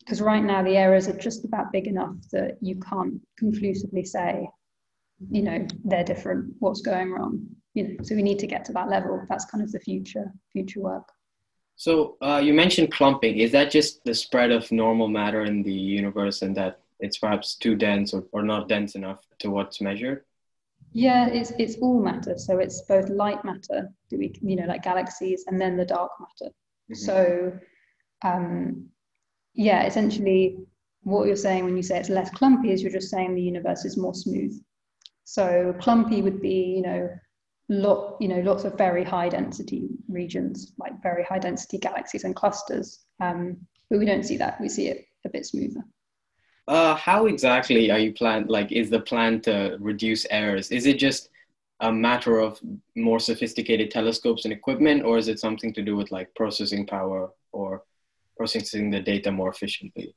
Because 0.00 0.20
right 0.20 0.44
now 0.44 0.62
the 0.62 0.76
errors 0.76 1.08
are 1.08 1.18
just 1.18 1.44
about 1.44 1.72
big 1.72 1.88
enough 1.88 2.14
that 2.32 2.58
you 2.60 2.76
can't 2.76 3.20
conclusively 3.38 4.04
say 4.04 4.48
you 5.30 5.42
know 5.42 5.66
they're 5.84 6.04
different 6.04 6.52
what's 6.58 6.82
going 6.82 7.10
wrong 7.10 7.42
you 7.72 7.88
know. 7.88 7.96
So 8.02 8.14
we 8.14 8.22
need 8.22 8.38
to 8.40 8.46
get 8.46 8.66
to 8.66 8.72
that 8.74 8.90
level. 8.90 9.24
That's 9.30 9.46
kind 9.46 9.64
of 9.64 9.72
the 9.72 9.80
future 9.80 10.30
future 10.52 10.80
work 10.80 11.08
so 11.76 12.16
uh, 12.22 12.40
you 12.42 12.54
mentioned 12.54 12.90
clumping 12.90 13.38
is 13.38 13.52
that 13.52 13.70
just 13.70 14.02
the 14.04 14.14
spread 14.14 14.50
of 14.50 14.70
normal 14.72 15.08
matter 15.08 15.44
in 15.44 15.62
the 15.62 15.72
universe 15.72 16.42
and 16.42 16.56
that 16.56 16.80
it's 17.00 17.18
perhaps 17.18 17.54
too 17.54 17.74
dense 17.74 18.14
or, 18.14 18.24
or 18.32 18.42
not 18.42 18.68
dense 18.68 18.94
enough 18.94 19.20
to 19.40 19.50
what's 19.50 19.80
measured? 19.82 20.24
Yeah, 20.92 21.28
it's 21.28 21.52
it's 21.58 21.76
all 21.76 22.02
matter. 22.02 22.38
So 22.38 22.58
it's 22.58 22.80
both 22.82 23.10
light 23.10 23.44
matter, 23.44 23.90
that 24.10 24.18
we 24.18 24.34
you 24.40 24.56
know 24.56 24.64
like 24.64 24.82
galaxies, 24.82 25.44
and 25.46 25.60
then 25.60 25.76
the 25.76 25.84
dark 25.84 26.10
matter. 26.18 26.50
Mm-hmm. 26.90 26.94
So, 26.94 27.58
um, 28.24 28.88
yeah, 29.52 29.84
essentially, 29.84 30.58
what 31.02 31.26
you're 31.26 31.36
saying 31.36 31.64
when 31.64 31.76
you 31.76 31.82
say 31.82 31.98
it's 31.98 32.08
less 32.08 32.30
clumpy 32.30 32.72
is 32.72 32.82
you're 32.82 32.92
just 32.92 33.10
saying 33.10 33.34
the 33.34 33.42
universe 33.42 33.84
is 33.84 33.98
more 33.98 34.14
smooth. 34.14 34.58
So 35.24 35.74
clumpy 35.80 36.22
would 36.22 36.40
be 36.40 36.76
you 36.76 36.82
know 36.82 37.10
lot 37.68 38.16
you 38.20 38.28
know 38.28 38.40
lots 38.40 38.62
of 38.62 38.78
very 38.78 39.02
high 39.02 39.28
density 39.28 39.88
regions 40.08 40.72
like 40.78 41.02
very 41.02 41.24
high 41.24 41.38
density 41.38 41.78
galaxies 41.78 42.24
and 42.24 42.36
clusters. 42.36 43.04
Um, 43.20 43.56
but 43.90 43.98
we 43.98 44.04
don't 44.04 44.24
see 44.24 44.36
that. 44.36 44.60
We 44.60 44.68
see 44.68 44.88
it 44.88 45.06
a 45.24 45.28
bit 45.28 45.46
smoother. 45.46 45.84
Uh, 46.68 46.96
how 46.96 47.26
exactly 47.26 47.90
are 47.90 47.98
you 47.98 48.12
plan? 48.12 48.46
Like, 48.48 48.72
is 48.72 48.90
the 48.90 49.00
plan 49.00 49.40
to 49.42 49.76
reduce 49.80 50.26
errors? 50.30 50.70
Is 50.72 50.86
it 50.86 50.98
just 50.98 51.30
a 51.80 51.92
matter 51.92 52.40
of 52.40 52.58
more 52.96 53.20
sophisticated 53.20 53.90
telescopes 53.90 54.44
and 54.44 54.52
equipment, 54.52 55.04
or 55.04 55.18
is 55.18 55.28
it 55.28 55.38
something 55.38 55.72
to 55.74 55.82
do 55.82 55.94
with 55.94 56.10
like 56.10 56.34
processing 56.34 56.86
power 56.86 57.30
or 57.52 57.84
processing 58.36 58.90
the 58.90 59.00
data 59.00 59.30
more 59.30 59.50
efficiently? 59.50 60.14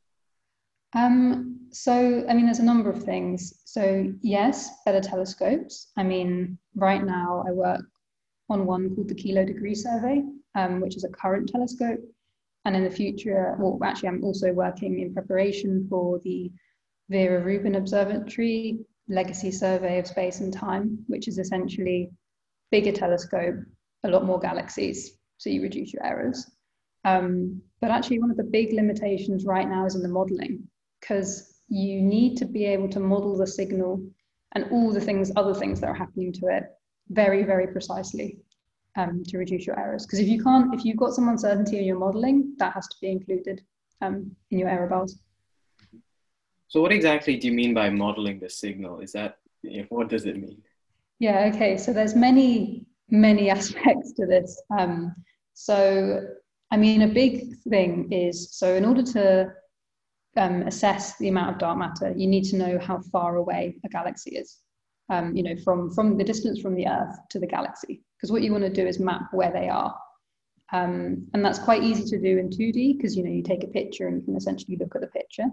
Um, 0.94 1.60
so, 1.72 2.26
I 2.28 2.34
mean, 2.34 2.46
there's 2.46 2.60
a 2.60 2.64
number 2.64 2.90
of 2.90 3.04
things. 3.04 3.62
So, 3.66 4.12
yes, 4.22 4.70
better 4.86 5.02
telescopes. 5.02 5.92
I 5.98 6.04
mean, 6.04 6.58
right 6.76 7.04
now 7.04 7.44
I 7.48 7.52
work 7.52 7.82
on 8.50 8.66
one 8.66 8.96
called 8.96 9.10
the 9.10 9.16
Kilo 9.16 9.46
Degree 9.46 9.76
Survey, 9.76 10.24
um, 10.56 10.82
which 10.82 10.96
is 10.96 11.04
a 11.04 11.10
current 11.10 11.50
telescope 11.50 12.00
and 12.66 12.76
in 12.76 12.84
the 12.84 12.92
future, 12.92 13.56
well, 13.58 13.80
actually, 13.84 14.10
I'm 14.10 14.24
also 14.24 14.52
working 14.52 15.00
in 15.00 15.14
preparation 15.14 15.88
for 15.90 16.20
the 16.20 16.52
Vera 17.10 17.44
Rubin 17.44 17.76
Observatory 17.76 18.80
Legacy 19.08 19.52
Survey 19.52 19.98
of 19.98 20.08
Space 20.08 20.42
and 20.42 20.54
Time, 20.54 21.04
which 21.08 21.28
is 21.28 21.40
essentially 21.40 22.12
bigger 22.70 22.92
telescope, 22.92 23.56
a 24.04 24.10
lot 24.10 24.26
more 24.26 24.40
galaxies, 24.40 25.18
so 25.38 25.50
you 25.50 25.62
reduce 25.62 25.94
your 25.94 26.06
errors. 26.06 26.52
Um, 27.06 27.62
but 27.82 27.92
actually, 27.92 28.20
one 28.20 28.30
of 28.30 28.38
the 28.38 28.44
big 28.44 28.74
limitations 28.74 29.46
right 29.46 29.68
now 29.68 29.86
is 29.86 29.96
in 29.96 30.04
the 30.04 30.10
modeling, 30.10 30.68
because 31.00 31.60
you 31.68 32.02
need 32.02 32.38
to 32.38 32.46
be 32.46 32.66
able 32.66 32.90
to 32.90 33.00
model 33.00 33.38
the 33.38 33.48
signal 33.48 34.04
and 34.54 34.66
all 34.72 34.92
the 34.92 35.02
things, 35.02 35.32
other 35.36 35.54
things 35.54 35.80
that 35.80 35.88
are 35.88 35.94
happening 35.94 36.34
to 36.34 36.48
it 36.48 36.64
very, 37.10 37.44
very 37.44 37.68
precisely 37.68 38.40
um, 38.96 39.24
to 39.28 39.38
reduce 39.38 39.66
your 39.66 39.80
errors. 39.80 40.06
Because 40.06 40.20
if 40.20 40.28
you 40.28 40.44
can't, 40.44 40.74
if 40.74 40.84
you've 40.84 40.98
got 40.98 41.14
some 41.14 41.30
uncertainty 41.30 41.78
in 41.78 41.86
your 41.86 42.00
modeling, 42.00 42.56
that 42.58 42.74
has 42.74 42.88
to 42.88 42.96
be 43.02 43.10
included 43.10 43.62
um, 44.02 44.36
in 44.52 44.60
your 44.60 44.70
error 44.70 44.88
bars. 44.88 45.20
So, 46.68 46.82
what 46.82 46.92
exactly 46.92 47.38
do 47.38 47.48
you 47.48 47.54
mean 47.54 47.74
by 47.74 47.90
modeling 47.90 48.40
the 48.40 48.50
signal? 48.50 49.00
Is 49.00 49.12
that 49.14 49.38
what 49.90 50.10
does 50.10 50.26
it 50.26 50.38
mean? 50.38 50.62
Yeah. 51.20 51.52
Okay. 51.54 51.78
So 51.78 51.92
there's 51.92 52.16
many 52.16 52.86
many 53.10 53.50
aspects 53.58 54.14
to 54.14 54.26
this. 54.26 54.62
Um, 54.78 55.16
so, 55.54 56.22
I 56.72 56.78
mean, 56.78 57.02
a 57.02 57.08
big 57.08 57.58
thing 57.70 58.12
is 58.12 58.52
so 58.52 58.76
in 58.76 58.86
order 58.86 59.04
to 59.04 59.52
um, 60.38 60.64
assess 60.64 61.18
the 61.18 61.30
amount 61.30 61.52
of 61.52 61.58
dark 61.58 61.78
matter, 61.78 62.14
you 62.16 62.28
need 62.28 62.44
to 62.46 62.58
know 62.58 62.80
how 62.80 63.00
far 63.12 63.38
away 63.38 63.78
a 63.86 63.90
galaxy 63.90 64.38
is. 64.38 64.58
Um, 65.10 65.36
you 65.36 65.42
know, 65.42 65.56
from 65.64 65.92
from 65.92 66.18
the 66.18 66.24
distance 66.24 66.62
from 66.62 66.76
the 66.76 66.88
Earth 66.88 67.18
to 67.32 67.40
the 67.40 67.48
galaxy 67.48 68.04
because 68.20 68.32
what 68.32 68.42
you 68.42 68.52
want 68.52 68.64
to 68.64 68.70
do 68.70 68.86
is 68.86 69.00
map 69.00 69.30
where 69.32 69.52
they 69.52 69.70
are. 69.70 69.98
Um, 70.72 71.28
and 71.34 71.44
that's 71.44 71.58
quite 71.58 71.82
easy 71.82 72.04
to 72.04 72.22
do 72.22 72.38
in 72.38 72.50
2D 72.50 72.98
because 72.98 73.16
you 73.16 73.24
know 73.24 73.32
you 73.32 73.42
take 73.42 73.64
a 73.64 73.68
picture 73.68 74.08
and 74.08 74.18
you 74.18 74.26
can 74.26 74.36
essentially 74.36 74.78
look 74.78 74.94
at 74.96 75.02
the 75.02 75.08
picture. 75.08 75.46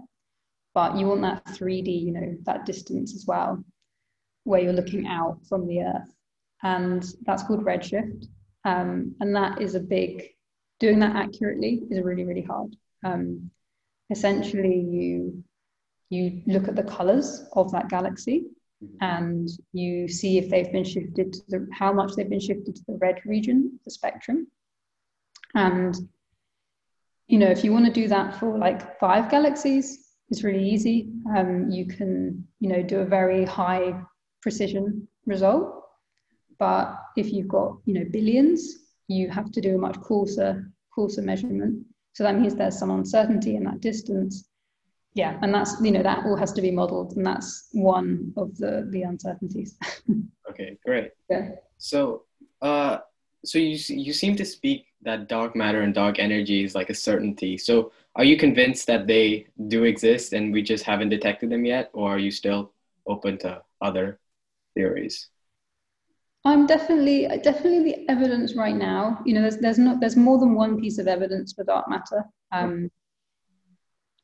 But 0.75 0.95
you 0.95 1.07
want 1.07 1.21
that 1.21 1.43
3D, 1.45 2.03
you 2.03 2.11
know, 2.11 2.37
that 2.43 2.65
distance 2.65 3.15
as 3.15 3.25
well, 3.25 3.63
where 4.43 4.61
you're 4.61 4.73
looking 4.73 5.07
out 5.07 5.39
from 5.49 5.65
the 5.65 5.81
Earth. 5.81 6.13
And 6.61 7.03
that's 7.25 7.41
called 7.41 7.65
redshift. 7.65 8.25
Um, 8.63 9.15
and 9.19 9.35
that 9.35 9.59
is 9.59 9.73
a 9.73 9.79
big, 9.79 10.29
doing 10.79 10.99
that 10.99 11.15
accurately 11.15 11.81
is 11.89 12.03
really, 12.03 12.25
really 12.25 12.43
hard. 12.43 12.75
Essentially, 14.09 14.79
you 14.79 15.43
you 16.09 16.41
look 16.47 16.67
at 16.67 16.75
the 16.75 16.83
colors 16.83 17.45
of 17.53 17.71
that 17.71 17.89
galaxy 17.89 18.45
Mm-hmm. 18.83 18.97
and 19.01 19.49
you 19.73 20.07
see 20.07 20.37
if 20.37 20.49
they've 20.49 20.71
been 20.71 20.83
shifted 20.83 21.33
to 21.33 21.39
the, 21.47 21.67
how 21.71 21.91
much 21.91 22.13
they've 22.13 22.29
been 22.29 22.39
shifted 22.39 22.75
to 22.75 22.83
the 22.87 22.97
red 23.01 23.19
region 23.25 23.71
of 23.73 23.83
the 23.83 23.89
spectrum. 23.89 24.47
And, 25.55 25.95
you 27.27 27.39
know, 27.39 27.47
if 27.47 27.63
you 27.63 27.73
want 27.73 27.85
to 27.85 27.91
do 27.91 28.07
that 28.09 28.39
for 28.39 28.55
like 28.55 28.99
five 28.99 29.31
galaxies, 29.31 30.09
it's 30.29 30.43
really 30.43 30.69
easy. 30.69 31.09
Um, 31.35 31.71
you 31.71 31.87
can, 31.87 32.47
you 32.59 32.69
know, 32.69 32.83
do 32.83 32.99
a 32.99 33.05
very 33.05 33.45
high 33.45 33.99
precision 34.43 35.07
result. 35.25 35.83
But 36.59 36.99
if 37.15 37.33
you've 37.33 37.47
got, 37.47 37.77
you 37.85 37.95
know, 37.95 38.05
billions, 38.11 38.75
you 39.07 39.29
have 39.31 39.51
to 39.53 39.61
do 39.61 39.73
a 39.73 39.79
much 39.79 39.99
coarser, 40.01 40.71
coarser 40.93 41.23
measurement. 41.23 41.83
So 42.17 42.23
that 42.23 42.39
means 42.39 42.55
there's 42.55 42.79
some 42.79 42.89
uncertainty 42.89 43.57
in 43.57 43.63
that 43.65 43.79
distance. 43.79 44.49
Yeah, 45.13 45.37
and 45.43 45.53
that's 45.53 45.79
you 45.79 45.91
know 45.91 46.01
that 46.01 46.25
all 46.25 46.35
has 46.35 46.51
to 46.53 46.63
be 46.63 46.71
modelled, 46.71 47.15
and 47.15 47.23
that's 47.23 47.69
one 47.73 48.33
of 48.35 48.57
the 48.57 48.87
the 48.89 49.03
uncertainties. 49.03 49.77
okay, 50.49 50.79
great. 50.83 51.11
Yeah. 51.29 51.49
So, 51.77 52.23
uh, 52.63 52.97
so 53.45 53.59
you 53.59 53.77
you 53.89 54.13
seem 54.13 54.35
to 54.35 54.45
speak 54.45 54.87
that 55.03 55.29
dark 55.29 55.55
matter 55.55 55.81
and 55.81 55.93
dark 55.93 56.17
energy 56.17 56.63
is 56.63 56.73
like 56.73 56.89
a 56.89 56.95
certainty. 56.95 57.55
So, 57.55 57.91
are 58.15 58.23
you 58.23 58.35
convinced 58.35 58.87
that 58.87 59.05
they 59.05 59.45
do 59.67 59.83
exist 59.83 60.33
and 60.33 60.51
we 60.51 60.63
just 60.63 60.85
haven't 60.85 61.09
detected 61.09 61.51
them 61.51 61.65
yet, 61.65 61.91
or 61.93 62.15
are 62.15 62.19
you 62.19 62.31
still 62.31 62.73
open 63.05 63.37
to 63.45 63.61
other 63.79 64.19
theories? 64.73 65.29
I'm 66.45 66.65
definitely 66.65 67.27
definitely 67.43 67.83
the 67.83 68.09
evidence 68.09 68.55
right 68.55 68.75
now. 68.75 69.21
You 69.25 69.33
know, 69.33 69.41
there's 69.41 69.57
there's 69.57 69.79
not 69.79 69.99
there's 69.99 70.15
more 70.15 70.39
than 70.39 70.55
one 70.55 70.79
piece 70.79 70.97
of 70.97 71.07
evidence 71.07 71.53
for 71.53 71.63
dark 71.63 71.89
matter. 71.89 72.23
Um, 72.51 72.89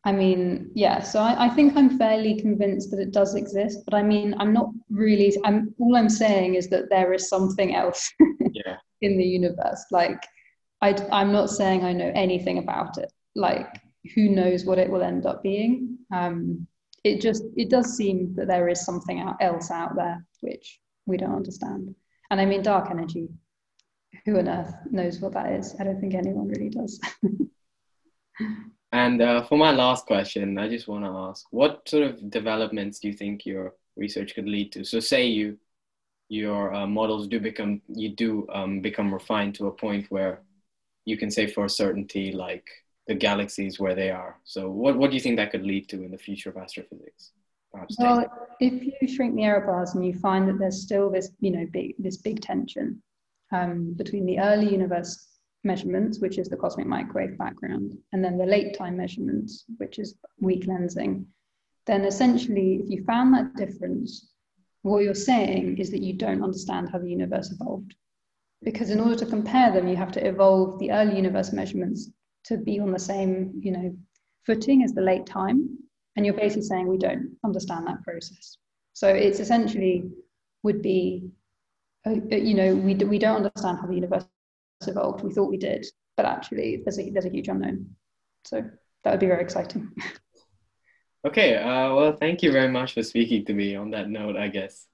I 0.06 0.12
mean, 0.12 0.72
yeah. 0.76 1.02
So 1.02 1.20
I, 1.20 1.46
I 1.46 1.50
think 1.50 1.76
I'm 1.76 1.98
fairly 1.98 2.40
convinced 2.40 2.92
that 2.92 3.00
it 3.00 3.12
does 3.12 3.36
exist, 3.36 3.80
but 3.86 3.94
I 3.94 4.04
mean, 4.04 4.36
I'm 4.40 4.54
not 4.54 4.70
really. 4.90 5.34
I'm 5.46 5.74
all 5.80 5.96
I'm 5.96 6.10
saying 6.10 6.56
is 6.56 6.70
that 6.70 6.90
there 6.90 7.14
is 7.14 7.30
something 7.30 7.76
else 7.76 8.12
yeah. 8.54 8.78
in 9.02 9.18
the 9.18 9.24
universe. 9.24 9.86
Like, 9.92 10.22
I 10.82 10.96
I'm 11.12 11.32
not 11.32 11.50
saying 11.50 11.84
I 11.84 11.94
know 11.94 12.12
anything 12.16 12.58
about 12.58 12.98
it. 12.98 13.12
Like, 13.36 13.82
who 14.14 14.30
knows 14.30 14.66
what 14.66 14.78
it 14.78 14.90
will 14.90 15.04
end 15.04 15.26
up 15.26 15.42
being? 15.42 15.98
Um, 16.14 16.68
it 17.04 17.22
just 17.22 17.44
it 17.56 17.70
does 17.70 17.96
seem 17.96 18.34
that 18.36 18.48
there 18.48 18.68
is 18.70 18.86
something 18.86 19.26
else 19.42 19.72
out 19.72 19.96
there 19.96 20.26
which 20.42 20.80
we 21.06 21.18
don't 21.18 21.36
understand. 21.36 21.96
And 22.34 22.42
I 22.42 22.46
mean, 22.46 22.64
dark 22.64 22.90
energy. 22.90 23.30
Who 24.26 24.40
on 24.40 24.50
earth 24.50 24.74
knows 24.90 25.20
what 25.20 25.34
that 25.34 25.52
is? 25.52 25.76
I 25.80 25.84
don't 25.84 26.02
think 26.02 26.16
anyone 26.16 26.48
really 26.48 26.70
does. 26.70 27.00
and 28.92 29.22
uh, 29.22 29.44
for 29.44 29.56
my 29.56 29.70
last 29.70 30.08
question, 30.08 30.58
I 30.58 30.68
just 30.68 30.88
want 30.88 31.06
to 31.06 31.12
ask, 31.12 31.46
what 31.52 31.88
sort 31.88 32.02
of 32.02 32.32
developments 32.32 32.98
do 32.98 33.10
you 33.10 33.14
think 33.14 33.46
your 33.46 33.76
research 33.96 34.34
could 34.34 34.48
lead 34.48 34.72
to? 34.72 34.84
So, 34.84 35.00
say 35.00 35.28
you 35.28 35.60
your 36.28 36.74
uh, 36.74 36.88
models 36.88 37.28
do 37.28 37.40
become 37.40 37.84
you 37.88 38.10
do 38.10 38.48
um, 38.52 38.82
become 38.82 39.14
refined 39.14 39.54
to 39.56 39.68
a 39.68 39.72
point 39.72 40.10
where 40.10 40.42
you 41.06 41.18
can 41.18 41.30
say 41.30 41.46
for 41.46 41.70
certainty 41.70 42.32
like 42.32 42.68
the 43.06 43.14
galaxies 43.14 43.80
where 43.80 43.94
they 43.94 44.10
are. 44.10 44.40
So, 44.44 44.72
what 44.72 44.98
what 44.98 45.12
do 45.12 45.16
you 45.16 45.22
think 45.22 45.38
that 45.38 45.52
could 45.52 45.68
lead 45.68 45.88
to 45.90 46.04
in 46.04 46.10
the 46.10 46.18
future 46.18 46.50
of 46.50 46.58
astrophysics? 46.58 47.32
Well, 47.98 48.26
if 48.60 48.84
you 49.02 49.08
shrink 49.08 49.36
the 49.36 49.44
error 49.44 49.66
bars 49.66 49.96
and 49.96 50.06
you 50.06 50.14
find 50.14 50.48
that 50.48 50.60
there's 50.60 50.82
still 50.82 51.10
this, 51.10 51.32
you 51.40 51.52
know, 51.52 51.66
big 51.72 51.96
this 51.98 52.18
big 52.18 52.42
tension 52.42 53.02
um, 53.52 53.94
between 53.94 54.26
the 54.26 54.40
early 54.40 54.70
universe 54.72 55.28
measurements, 55.64 56.20
which 56.20 56.38
is 56.38 56.50
the 56.50 56.58
cosmic 56.58 56.88
microwave 56.88 57.38
background, 57.38 57.98
and 58.12 58.24
then 58.24 58.38
the 58.38 58.46
late 58.46 58.78
time 58.78 58.98
measurements, 58.98 59.66
which 59.78 59.98
is 59.98 60.16
weak 60.40 60.66
lensing, 60.66 61.26
then 61.86 62.06
essentially, 62.06 62.82
if 62.84 62.90
you 62.90 63.04
found 63.06 63.34
that 63.34 63.56
difference, 63.56 64.34
what 64.82 65.04
you're 65.04 65.16
saying 65.16 65.78
is 65.78 65.90
that 65.92 66.02
you 66.02 66.14
don't 66.14 66.44
understand 66.44 66.90
how 66.90 67.00
the 67.00 67.10
universe 67.10 67.52
evolved. 67.52 67.96
Because 68.62 68.90
in 68.90 69.00
order 69.00 69.16
to 69.16 69.26
compare 69.26 69.72
them, 69.72 69.88
you 69.88 69.96
have 69.96 70.12
to 70.14 70.26
evolve 70.26 70.80
the 70.80 70.92
early 70.92 71.16
universe 71.16 71.52
measurements 71.52 72.10
to 72.46 72.58
be 72.58 72.80
on 72.80 72.92
the 72.92 73.00
same, 73.00 73.54
you 73.60 73.72
know, 73.72 73.98
footing 74.46 74.84
as 74.84 74.94
the 74.94 75.02
late 75.02 75.26
time. 75.26 75.78
And 76.16 76.26
you're 76.26 76.36
basically 76.36 76.64
saying 76.64 76.88
we 76.88 76.98
don't 76.98 77.38
understand 77.44 77.88
that 77.88 78.04
process. 78.04 78.58
So 78.94 79.08
it's 79.08 79.40
essentially 79.40 80.10
would 80.62 80.82
be, 80.82 81.30
uh, 82.06 82.12
uh, 82.32 82.36
you 82.36 82.54
know, 82.54 82.76
we, 82.76 82.94
we 82.96 83.20
don't 83.20 83.38
understand 83.38 83.80
how 83.80 83.88
the 83.88 83.96
universe 83.96 84.26
evolved. 84.88 85.24
We 85.24 85.34
thought 85.34 85.50
we 85.50 85.58
did, 85.58 85.86
but 86.16 86.26
actually 86.26 86.82
there's 86.84 87.00
a, 87.00 87.10
there's 87.10 87.26
a 87.26 87.30
huge 87.30 87.48
unknown. 87.48 87.96
So 88.46 88.64
that 89.04 89.12
would 89.12 89.20
be 89.20 89.28
very 89.28 89.42
exciting. 89.42 89.92
Okay, 91.26 91.56
uh, 91.56 91.96
well, 91.96 92.18
thank 92.18 92.44
you 92.44 92.52
very 92.52 92.68
much 92.68 92.96
for 92.96 93.02
speaking 93.02 93.46
to 93.46 93.54
me 93.54 93.78
on 93.78 93.92
that 93.92 94.10
note, 94.10 94.36
I 94.36 94.50
guess. 94.50 94.88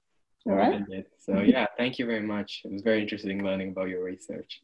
All 0.46 0.54
right. 0.54 0.80
So, 1.18 1.40
yeah, 1.40 1.66
thank 1.76 1.98
you 1.98 2.06
very 2.06 2.22
much. 2.22 2.62
It 2.64 2.70
was 2.70 2.82
very 2.82 3.02
interesting 3.02 3.42
learning 3.42 3.70
about 3.70 3.88
your 3.88 4.04
research. 4.04 4.60